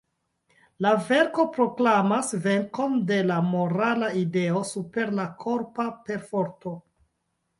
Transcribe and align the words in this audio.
La 0.83 0.91
verko 1.09 1.43
proklamas 1.57 2.31
venkon 2.45 2.95
de 3.11 3.19
la 3.31 3.37
morala 3.49 4.09
ideo 4.21 4.61
super 4.69 5.13
la 5.19 5.27
korpa 5.45 5.85
perforto. 6.09 6.75